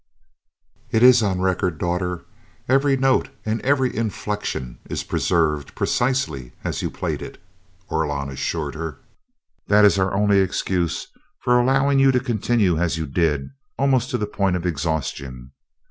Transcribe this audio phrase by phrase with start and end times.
[0.89, 2.25] "It is on record, daughter.
[2.67, 7.39] Every note and every inflection is preserved, precisely as you played it,"
[7.87, 8.97] Orlon assured her.
[9.67, 11.05] "That is our only excuse
[11.43, 15.51] for allowing you to continue as you did, almost to the point of exhaustion.